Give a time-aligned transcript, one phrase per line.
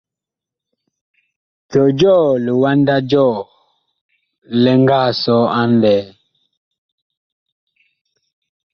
[1.69, 3.33] Jɔjɔɔ liwanda jɔɔ
[4.61, 6.01] li nga sɔ a ŋlɛɛ?